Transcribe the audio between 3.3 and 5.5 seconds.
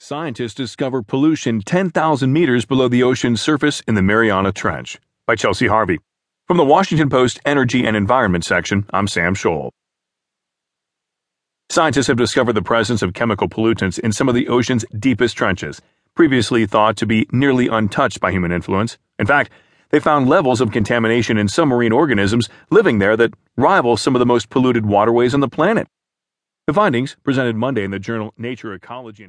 surface in the Mariana Trench. By